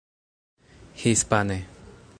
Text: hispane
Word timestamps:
hispane 0.95 1.59